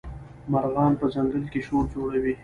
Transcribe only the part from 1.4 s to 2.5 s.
کي شور جوړوي.